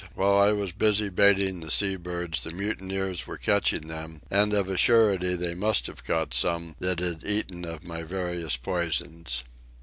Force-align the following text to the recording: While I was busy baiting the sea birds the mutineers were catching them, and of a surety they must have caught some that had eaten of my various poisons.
While 0.15 0.39
I 0.39 0.51
was 0.51 0.71
busy 0.71 1.09
baiting 1.09 1.59
the 1.59 1.69
sea 1.69 1.95
birds 1.95 2.41
the 2.41 2.49
mutineers 2.49 3.27
were 3.27 3.37
catching 3.37 3.81
them, 3.87 4.23
and 4.31 4.51
of 4.51 4.67
a 4.67 4.75
surety 4.75 5.35
they 5.35 5.53
must 5.53 5.85
have 5.85 6.03
caught 6.03 6.33
some 6.33 6.75
that 6.79 6.97
had 6.99 7.23
eaten 7.23 7.65
of 7.65 7.83
my 7.83 8.01
various 8.01 8.57
poisons. 8.57 9.43